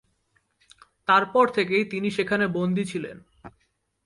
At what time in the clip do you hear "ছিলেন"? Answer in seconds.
2.85-3.17